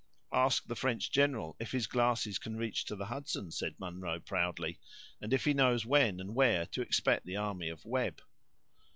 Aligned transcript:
"Ask 0.33 0.65
the 0.65 0.75
French 0.75 1.11
general 1.11 1.55
if 1.59 1.73
his 1.73 1.85
glasses 1.85 2.39
can 2.39 2.55
reach 2.55 2.85
to 2.85 2.95
the 2.95 3.05
Hudson," 3.05 3.51
said 3.51 3.75
Munro, 3.77 4.19
proudly; 4.19 4.79
"and 5.21 5.31
if 5.31 5.45
he 5.45 5.53
knows 5.53 5.85
when 5.85 6.19
and 6.19 6.33
where 6.33 6.65
to 6.65 6.81
expect 6.81 7.27
the 7.27 7.35
army 7.35 7.69
of 7.69 7.85
Webb." 7.85 8.19